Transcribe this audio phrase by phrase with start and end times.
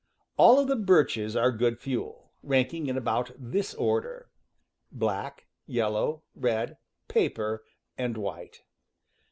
[0.35, 4.31] All of the birches are good fuel, ranking in about this order:
[4.91, 6.77] black, yellow, red,
[7.07, 7.63] paper,
[7.99, 8.63] and white.